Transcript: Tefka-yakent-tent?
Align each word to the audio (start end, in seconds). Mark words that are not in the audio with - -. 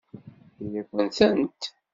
Tefka-yakent-tent? 0.55 1.63